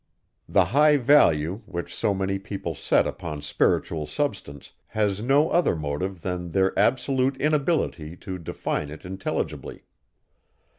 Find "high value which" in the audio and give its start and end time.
0.65-1.93